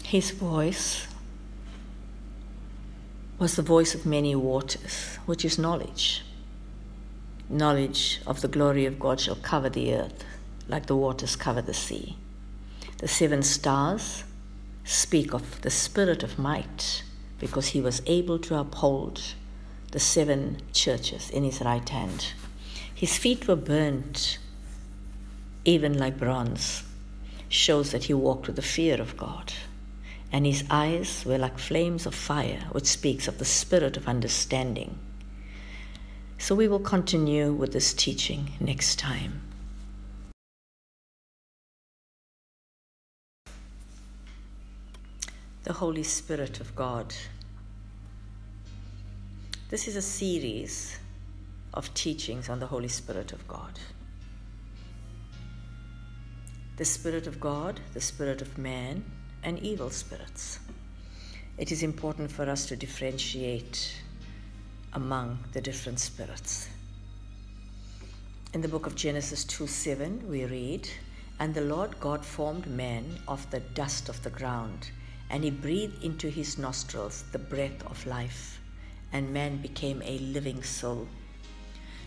[0.04, 1.08] His voice
[3.40, 6.24] was the voice of many waters, which is knowledge.
[7.50, 10.24] Knowledge of the glory of God shall cover the earth
[10.68, 12.16] like the waters cover the sea.
[13.00, 14.24] The seven stars
[14.88, 17.04] speak of the spirit of might
[17.40, 19.22] because he was able to uphold
[19.92, 22.34] the seven churches in his right hand.
[22.96, 24.40] His feet were burnt
[25.66, 26.84] even like bronze,
[27.50, 29.54] shows that he walked with the fear of God
[30.32, 34.98] and his eyes were like flames of fire, which speaks of the spirit of understanding.
[36.38, 39.42] So we will continue with this teaching next time.
[45.68, 47.14] The Holy Spirit of God.
[49.70, 50.98] This is a series
[51.74, 53.78] of teachings on the Holy Spirit of God.
[56.78, 59.04] The Spirit of God, the Spirit of man,
[59.44, 60.60] and evil spirits.
[61.58, 63.94] It is important for us to differentiate
[64.94, 66.70] among the different spirits.
[68.54, 70.88] In the book of Genesis 2 7, we read,
[71.40, 74.92] And the Lord God formed man of the dust of the ground,
[75.30, 78.60] and he breathed into his nostrils the breath of life,
[79.12, 81.08] and man became a living soul.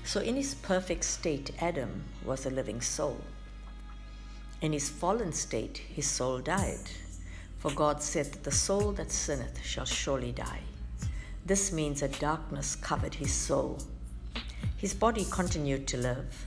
[0.04, 3.20] So, in his perfect state, Adam was a living soul.
[4.60, 6.90] In his fallen state, his soul died
[7.60, 10.60] for God said that the soul that sinneth shall surely die.
[11.44, 13.78] This means that darkness covered his soul.
[14.78, 16.46] His body continued to live,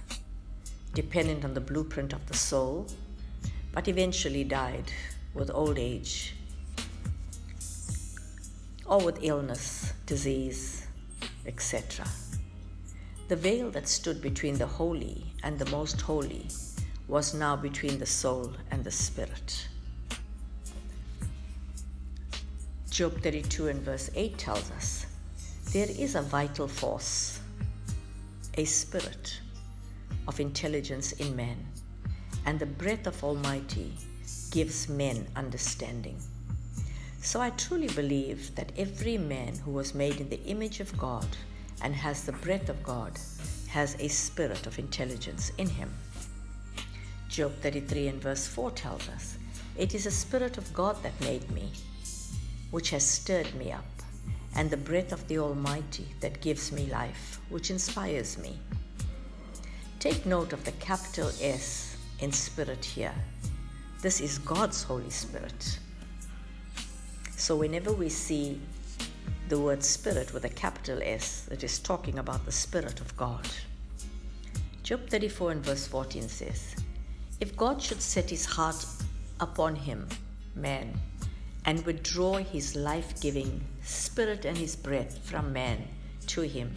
[0.96, 2.88] dependent on the blueprint of the soul,
[3.72, 4.92] but eventually died
[5.36, 6.33] with old age
[8.86, 10.88] or with illness, disease,
[11.46, 12.06] etc.
[13.28, 16.48] The veil that stood between the holy and the most holy
[17.08, 19.68] was now between the soul and the spirit.
[22.90, 25.06] Job 32 and verse 8 tells us
[25.72, 27.40] there is a vital force,
[28.56, 29.40] a spirit
[30.28, 31.58] of intelligence in man,
[32.46, 33.94] and the breath of Almighty
[34.52, 36.20] gives men understanding.
[37.24, 41.26] So I truly believe that every man who was made in the image of God
[41.82, 43.18] and has the breath of God
[43.70, 45.92] has a spirit of intelligence in him.
[47.30, 49.38] Job 33 and verse 4 tells us,
[49.78, 51.72] It is the Spirit of God that made me
[52.72, 53.86] which has stirred me up,
[54.56, 58.60] and the breath of the Almighty that gives me life, which inspires me.
[60.00, 63.14] Take note of the capital S in spirit here.
[64.02, 65.78] This is God's Holy Spirit.
[67.36, 68.62] So, whenever we see
[69.50, 73.48] the word spirit with a capital S, it is talking about the Spirit of God.
[74.84, 76.76] Job 34 and verse 14 says,
[77.40, 78.86] If God should set his heart
[79.40, 80.08] upon him,
[80.56, 81.00] man,
[81.66, 85.88] and withdraw his life giving spirit and his breath from man
[86.28, 86.74] to him,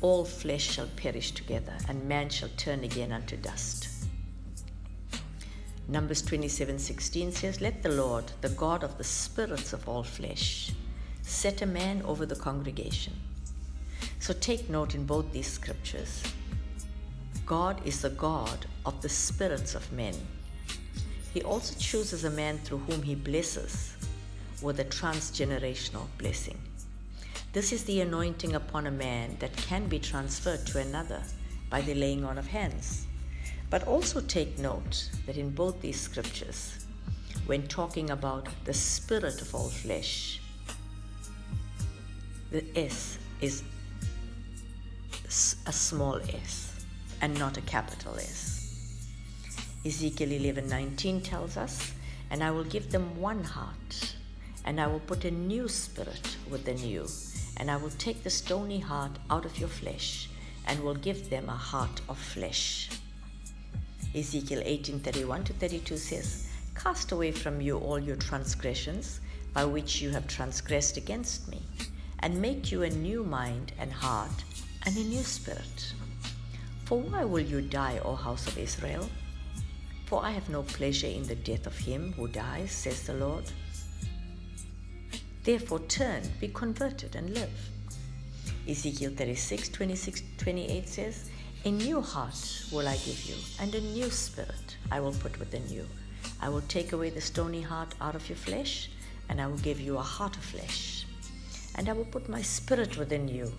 [0.00, 3.91] all flesh shall perish together, and man shall turn again unto dust.
[5.88, 10.72] Numbers 27:16 says, Let the Lord, the God of the spirits of all flesh,
[11.22, 13.14] set a man over the congregation.
[14.18, 16.22] So take note in both these scriptures.
[17.44, 20.14] God is the God of the spirits of men
[21.32, 23.96] he also chooses a man through whom he blesses
[24.60, 26.60] with a transgenerational blessing.
[27.52, 31.22] This is the anointing upon a man that can be transferred to another
[31.70, 33.06] by the laying on of hands.
[33.72, 36.84] But also take note that in both these scriptures,
[37.46, 40.42] when talking about the spirit of all flesh,
[42.50, 43.62] the S is
[45.66, 46.84] a small s
[47.22, 49.08] and not a capital S.
[49.86, 51.92] Ezekiel 11:19 tells us,
[52.28, 54.16] "And I will give them one heart,
[54.66, 57.08] and I will put a new spirit within you,
[57.56, 60.28] and I will take the stony heart out of your flesh,
[60.66, 62.90] and will give them a heart of flesh."
[64.14, 69.20] Ezekiel 18:31 to 32 says, "Cast away from you all your transgressions
[69.54, 71.62] by which you have transgressed against me,
[72.18, 74.44] and make you a new mind and heart
[74.82, 75.94] and a new spirit.
[76.84, 79.08] For why will you die, O house of Israel?"
[80.04, 83.50] For I have no pleasure in the death of him who dies, says the Lord.
[85.44, 87.70] Therefore turn, be converted, and live.
[88.68, 91.30] Ezekiel 36, 26, 28 says,
[91.64, 95.62] A new heart will I give you, and a new spirit I will put within
[95.68, 95.86] you.
[96.40, 98.90] I will take away the stony heart out of your flesh,
[99.28, 101.06] and I will give you a heart of flesh.
[101.76, 103.52] And I will put my spirit within you,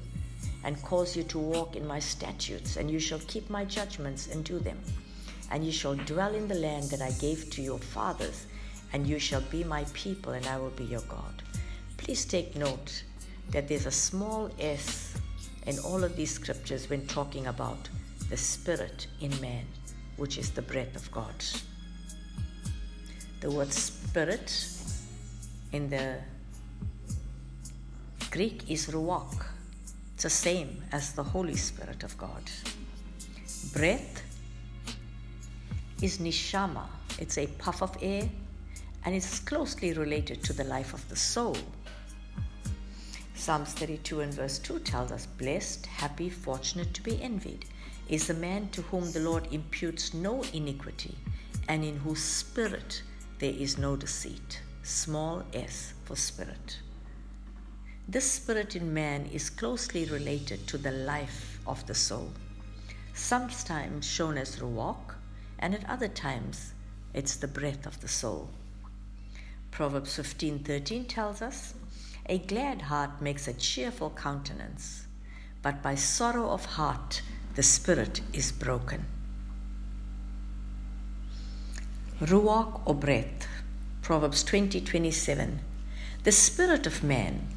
[0.66, 4.44] and cause you to walk in my statutes, and you shall keep my judgments and
[4.44, 4.82] do them.
[5.50, 8.48] And you shall dwell in the land that I gave to your fathers,
[8.92, 11.42] and you shall be my people, and I will be your God.
[11.96, 13.06] Please take note
[13.52, 15.16] that there's a small s
[15.66, 17.90] in all of these scriptures when talking about
[18.30, 19.66] the spirit in man,
[20.18, 21.34] which is the breath of God.
[23.42, 24.68] The word spirit
[25.72, 26.18] in the
[28.32, 29.46] Greek is ruach.
[30.14, 32.44] It's the same as the Holy Spirit of God.
[33.74, 34.24] Breath
[36.02, 36.86] is nishama.
[37.20, 38.30] It's a puff of air
[39.06, 41.58] and it's closely related to the life of the soul.
[43.44, 47.66] Psalms 32 and verse 2 tells us, Blessed, happy, fortunate to be envied
[48.08, 51.18] is the man to whom the Lord imputes no iniquity,
[51.68, 53.04] and in whose spirit
[53.40, 54.62] there is no deceit.
[54.82, 56.80] Small s for spirit.
[58.08, 62.32] This spirit in man is closely related to the life of the soul,
[63.14, 65.16] sometimes shown as ruach,
[65.60, 66.72] and at other times
[67.14, 68.52] it's the breath of the soul.
[69.70, 71.74] Proverbs 15:13 tells us,
[72.28, 75.08] "A glad heart makes a cheerful countenance,
[75.62, 77.22] but by sorrow of heart
[77.56, 79.06] the spirit is broken."
[82.22, 83.48] Ruach or breath,
[84.02, 85.60] Proverbs 20:27.
[86.24, 87.48] the spirit of man,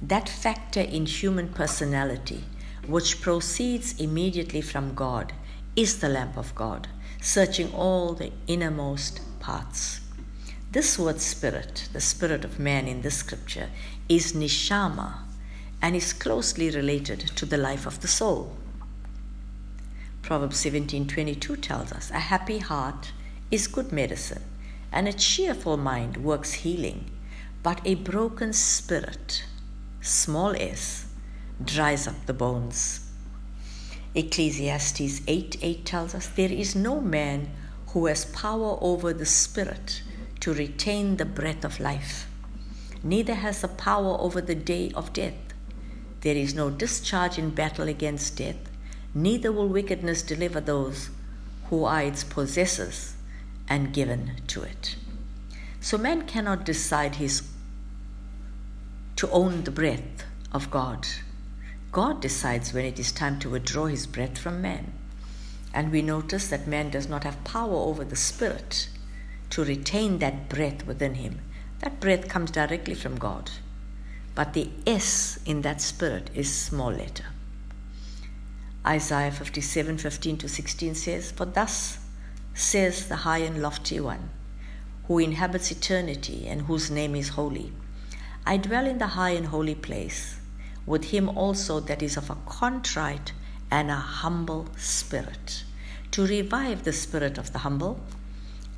[0.00, 2.44] that factor in human personality
[2.86, 5.32] which proceeds immediately from God,
[5.74, 6.86] is the lamp of God,
[7.20, 10.00] searching all the innermost parts.
[10.74, 13.70] This word spirit, the spirit of man in this scripture,
[14.08, 15.18] is nishama
[15.80, 18.56] and is closely related to the life of the soul.
[20.20, 23.12] Proverbs 17:22 tells us, "A happy heart
[23.52, 24.42] is good medicine,
[24.90, 27.08] and a cheerful mind works healing,
[27.62, 29.44] but a broken spirit,
[30.00, 31.04] small s,
[31.64, 32.98] dries up the bones."
[34.16, 37.52] Ecclesiastes 8 8 tells us, There is no man
[37.90, 40.02] who has power over the spirit
[40.44, 42.28] to retain the breath of life,
[43.02, 45.54] neither has the power over the day of death.
[46.20, 48.58] There is no discharge in battle against death,
[49.14, 51.08] neither will wickedness deliver those
[51.70, 53.14] who are its possessors
[53.70, 54.96] and given to it.
[55.80, 57.48] So man cannot decide his
[59.16, 61.06] to own the breath of God.
[61.90, 64.92] God decides when it is time to withdraw his breath from man.
[65.72, 68.90] And we notice that man does not have power over the spirit
[69.54, 71.40] to retain that breath within him.
[71.78, 73.52] That breath comes directly from God.
[74.34, 77.26] But the S in that spirit is small letter.
[78.84, 81.98] Isaiah 57 15 to 16 says, For thus
[82.52, 84.30] says the high and lofty one,
[85.06, 87.72] who inhabits eternity and whose name is holy.
[88.44, 90.40] I dwell in the high and holy place,
[90.84, 93.32] with him also that is of a contrite
[93.70, 95.62] and a humble spirit,
[96.10, 98.00] to revive the spirit of the humble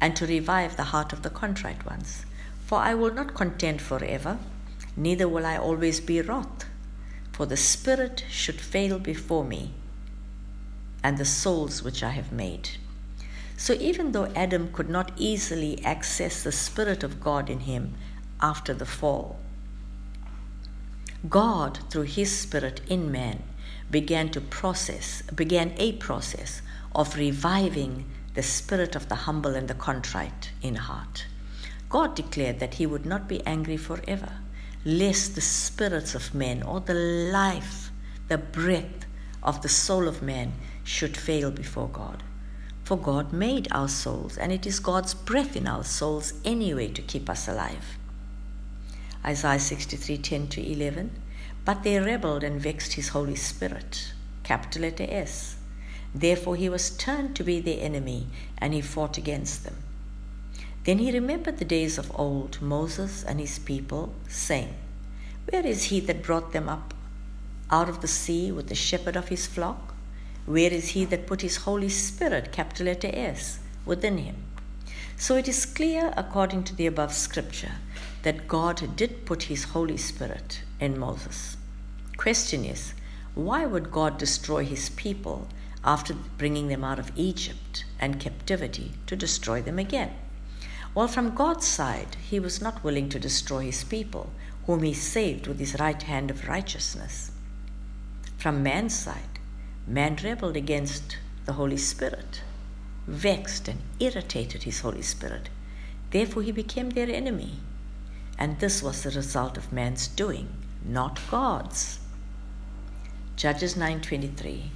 [0.01, 2.27] and to revive the heart of the contrite ones.
[2.67, 4.39] For I will not contend forever,
[4.97, 6.65] neither will I always be wroth,
[7.33, 9.73] for the spirit should fail before me,
[11.03, 12.71] and the souls which I have made.
[13.57, 17.95] So even though Adam could not easily access the Spirit of God in him
[18.41, 19.39] after the fall,
[21.29, 23.43] God, through his Spirit in man,
[23.91, 26.61] began to process, began a process
[26.95, 28.05] of reviving
[28.37, 31.27] the spirit of the humble and the contrite in heart.
[31.89, 34.33] God declared that he would not be angry forever,
[34.85, 37.91] lest the spirits of men or the life,
[38.29, 39.07] the breath
[39.43, 40.53] of the soul of man
[40.85, 42.23] should fail before God.
[42.85, 47.03] For God made our souls, and it is God's breath in our souls anyway to
[47.03, 47.97] keep us alive.
[49.25, 51.11] Isaiah 63 10 to 11.
[51.65, 54.13] But they rebelled and vexed his Holy Spirit.
[54.45, 55.56] Capital letter S.
[56.19, 59.77] Therefore he was turned to be their enemy, and he fought against them.
[60.85, 64.75] Then he remembered the days of old, Moses and his people, saying,
[65.51, 66.95] Where is he that brought them up
[67.71, 69.95] out of the sea with the shepherd of his flock?
[70.47, 74.37] Where is he that put his Holy Spirit, capital letter S, within him?
[75.19, 77.73] So it is clear, according to the above scripture,
[78.23, 81.59] that God did put his Holy Spirit in Moses.
[82.17, 82.95] Question is,
[83.35, 85.47] why would God destroy his people
[85.87, 90.13] after bringing them out of Egypt and captivity to destroy them again?
[90.95, 94.31] Well, from God's side, he was not willing to destroy his people,
[94.67, 97.31] whom he saved with his right hand of righteousness.
[98.37, 99.39] From man's side,
[99.87, 102.43] man rebelled against the Holy Spirit,
[103.07, 105.49] vexed and irritated his Holy Spirit,
[106.11, 107.61] Therefore, he became their enemy.
[108.39, 110.49] And this was the result of man's doing,
[110.85, 111.99] not God's.
[113.37, 114.71] Judges 9:23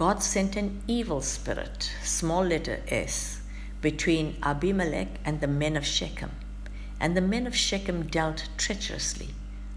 [0.00, 3.42] God sent an evil spirit, small letter s,
[3.82, 6.30] between Abimelech and the men of Shechem,
[6.98, 9.34] and the men of Shechem dealt treacherously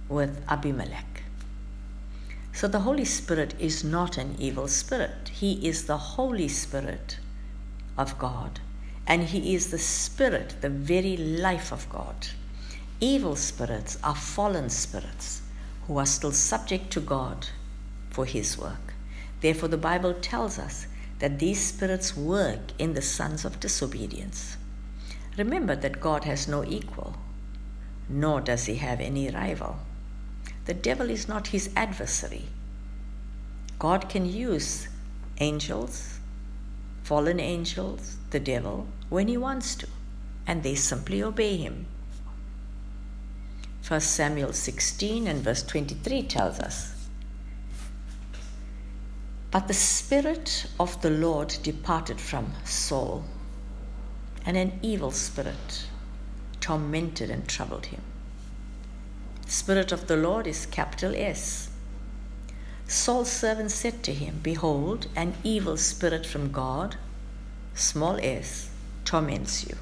[0.08, 1.24] with Abimelech.
[2.54, 5.28] So the Holy Spirit is not an evil spirit.
[5.28, 7.20] He is the Holy Spirit
[7.98, 8.62] of God,
[9.06, 12.28] and He is the Spirit, the very life of God.
[13.02, 15.42] Evil spirits are fallen spirits
[15.86, 17.48] who are still subject to God
[18.10, 18.93] for His work.
[19.44, 20.88] Therefore, the Bible tells us
[21.20, 24.56] that these spirits work in the sons of disobedience.
[25.38, 27.18] Remember that God has no equal,
[28.08, 29.80] nor does he have any rival.
[30.64, 32.46] The devil is not his adversary.
[33.80, 34.88] God can use
[35.40, 36.20] angels,
[37.04, 39.88] fallen angels, the devil, when he wants to,
[40.48, 41.88] and they simply obey him.
[43.86, 46.93] 1 Samuel 16 and verse 23 tells us
[49.54, 53.24] but the Spirit of the Lord departed from Saul,
[54.48, 55.86] and an evil spirit
[56.60, 58.02] tormented and troubled him.
[59.46, 61.70] Spirit of the Lord is capital S.
[62.88, 66.96] Saul's servant said to him, Behold, an evil spirit from God,
[67.76, 68.72] small s,
[69.06, 69.78] torments you.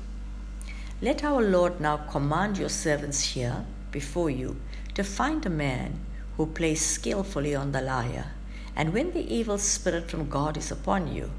[1.02, 4.60] Let our Lord now command your servants here before you
[4.96, 6.02] to find a man
[6.36, 8.34] who plays skillfully on the lyre
[8.76, 11.32] and when the evil spirit from God is upon you,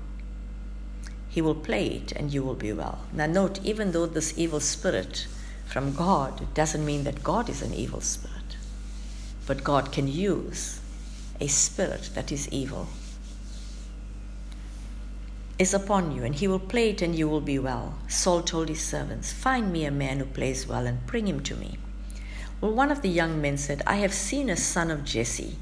[1.29, 3.07] he will play it and you will be well.
[3.13, 5.27] Now, note, even though this evil spirit
[5.67, 8.57] from God doesn't mean that God is an evil spirit,
[9.47, 10.81] but God can use
[11.41, 12.89] a spirit that is evil
[15.59, 17.95] is upon you, and he will play it and you will be well.
[18.09, 21.55] Saul told his servants, Find me a man who plays well and bring him to
[21.55, 21.79] me.
[22.61, 25.57] Well, one of the young men said, I have seen a son of Jesse,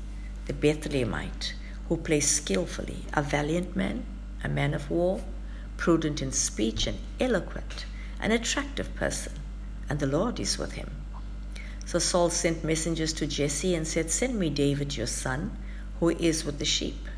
[0.47, 1.53] the Bethlehemite
[1.91, 4.05] who plays skillfully, a valiant man,
[4.45, 5.21] a man of war,
[5.77, 7.85] prudent in speech and eloquent,
[8.21, 9.33] an attractive person,
[9.89, 10.89] and the Lord is with him.
[11.85, 15.59] So Saul sent messengers to Jesse and said, Send me David your son,
[15.99, 17.09] who is with the sheep.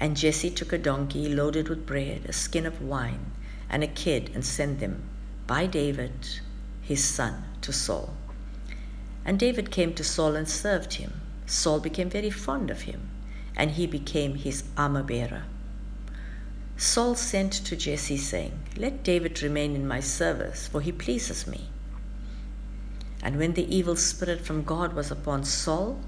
[0.00, 3.30] And Jesse took a donkey loaded with bread, a skin of wine,
[3.70, 5.00] and a kid, and sent them
[5.46, 6.40] by David,
[6.80, 8.16] his son, to Saul.
[9.24, 11.20] And David came to Saul and served him.
[11.46, 13.10] Saul became very fond of him,
[13.56, 15.44] and he became his armor bearer.
[16.76, 21.68] Saul sent to Jesse, saying, Let David remain in my service, for he pleases me.
[23.22, 26.00] And when the evil spirit from God was upon Saul,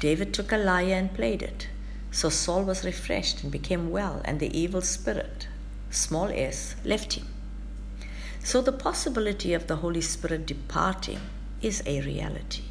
[0.00, 1.68] David took a lyre and played it.
[2.10, 5.46] So Saul was refreshed and became well, and the evil spirit,
[5.90, 7.26] small s, left him.
[8.42, 11.20] So the possibility of the Holy Spirit departing
[11.60, 12.64] is a reality.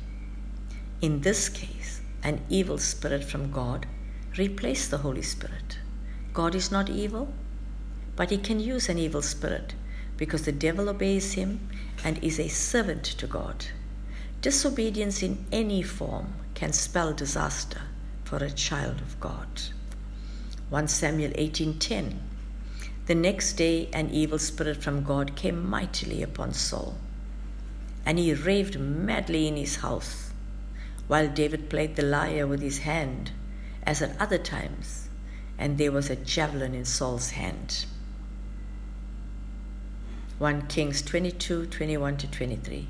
[1.02, 3.86] In this case, an evil spirit from God
[4.38, 5.80] replaced the Holy Spirit.
[6.34, 7.34] God is not evil,
[8.16, 9.74] but he can use an evil spirit
[10.18, 11.70] because the devil obeys him
[12.04, 13.66] and is a servant to God.
[14.42, 17.82] Disobedience in any form can spell disaster
[18.24, 19.62] for a child of God.
[20.70, 22.20] 1 Samuel 18:10
[23.06, 26.98] The next day an evil spirit from God came mightily upon Saul,
[28.06, 30.28] and he raved madly in his house
[31.08, 33.32] while David played the lyre with his hand,
[33.88, 35.08] as at other times,
[35.58, 37.86] and there was a javelin in Saul's hand.
[40.40, 42.86] 1 Kings 22 21 to 23.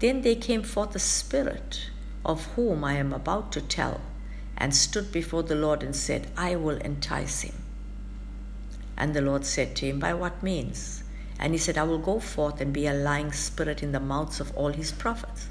[0.00, 1.88] Then there came forth a spirit
[2.26, 4.02] of whom I am about to tell,
[4.58, 7.54] and stood before the Lord and said, I will entice him.
[8.98, 11.04] And the Lord said to him, By what means?
[11.38, 14.40] And he said, I will go forth and be a lying spirit in the mouths
[14.40, 15.48] of all his prophets.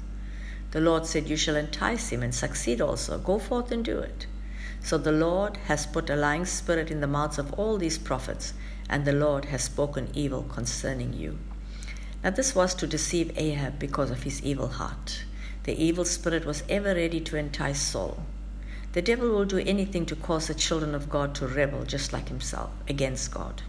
[0.70, 3.18] The Lord said, You shall entice him and succeed also.
[3.18, 4.26] Go forth and do it.
[4.82, 8.52] So the Lord has put a lying spirit in the mouths of all these prophets,
[8.88, 11.38] and the Lord has spoken evil concerning you.
[12.22, 15.24] Now, this was to deceive Ahab because of his evil heart.
[15.64, 18.24] The evil spirit was ever ready to entice Saul.
[18.92, 22.28] The devil will do anything to cause the children of God to rebel just like
[22.28, 23.62] himself against God.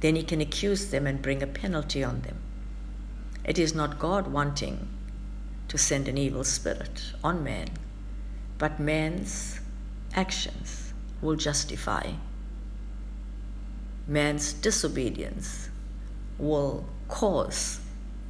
[0.00, 2.38] Then he can accuse them and bring a penalty on them.
[3.44, 4.88] It is not God wanting
[5.68, 7.68] to send an evil spirit on man,
[8.58, 9.60] but man's
[10.14, 12.12] actions will justify.
[14.06, 15.70] Man's disobedience
[16.38, 17.80] will cause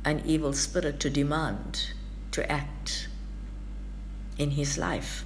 [0.04, 1.92] an evil spirit to demand
[2.30, 3.08] to act
[4.38, 5.24] in his life.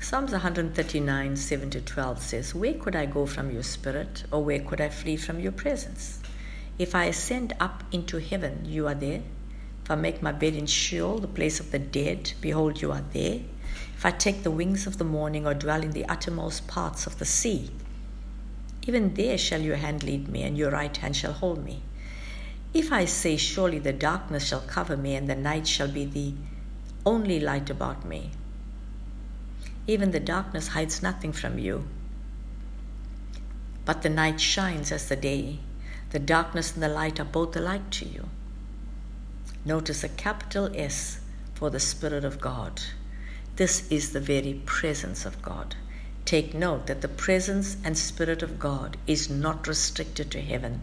[0.00, 4.60] Psalms 139, 7 to 12 says, Where could I go from your spirit, or where
[4.60, 6.20] could I flee from your presence?
[6.78, 9.22] If I ascend up into heaven, you are there.
[9.84, 13.04] If I make my bed in Sheol, the place of the dead, behold, you are
[13.12, 13.40] there.
[13.98, 17.18] If I take the wings of the morning or dwell in the uttermost parts of
[17.18, 17.72] the sea,
[18.86, 21.82] even there shall your hand lead me, and your right hand shall hold me.
[22.72, 26.34] If I say, Surely the darkness shall cover me, and the night shall be the
[27.04, 28.30] only light about me,
[29.88, 31.88] even the darkness hides nothing from you.
[33.84, 35.58] But the night shines as the day.
[36.10, 38.28] The darkness and the light are both alike to you.
[39.64, 41.18] Notice a capital S
[41.54, 42.80] for the Spirit of God.
[43.58, 45.74] This is the very presence of God.
[46.24, 50.80] Take note that the presence and Spirit of God is not restricted to heaven.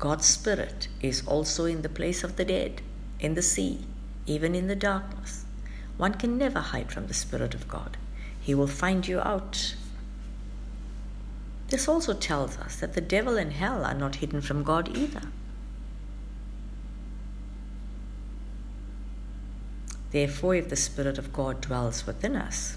[0.00, 2.82] God's Spirit is also in the place of the dead,
[3.20, 3.86] in the sea,
[4.26, 5.44] even in the darkness.
[5.96, 7.96] One can never hide from the Spirit of God.
[8.40, 9.76] He will find you out.
[11.68, 15.22] This also tells us that the devil and hell are not hidden from God either.
[20.12, 22.76] Therefore, if the Spirit of God dwells within us,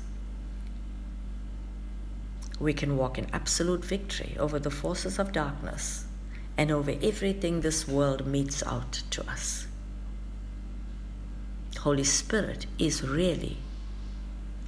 [2.59, 6.05] we can walk in absolute victory over the forces of darkness
[6.57, 9.67] and over everything this world metes out to us.
[11.79, 13.57] Holy Spirit is really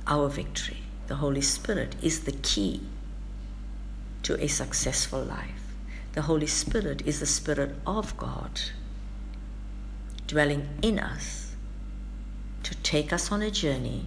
[0.05, 0.81] our victory.
[1.07, 2.81] The Holy Spirit is the key
[4.23, 5.73] to a successful life.
[6.11, 8.59] The Holy Spirit is the Spirit of God
[10.27, 11.46] dwelling in us
[12.67, 14.05] to take us on a journey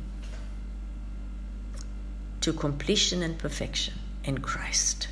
[2.42, 5.08] to completion and perfection in Christ.